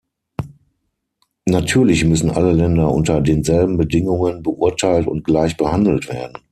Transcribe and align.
Natürlich 1.45 2.03
müssen 2.05 2.31
alle 2.31 2.53
Länder 2.53 2.91
unter 2.91 3.21
denselben 3.21 3.77
Bedingungen 3.77 4.41
beurteilt 4.41 5.05
und 5.05 5.23
gleich 5.23 5.57
behandelt 5.57 6.09
werden. 6.09 6.39